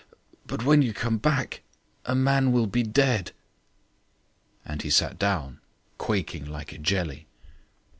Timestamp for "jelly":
6.79-7.27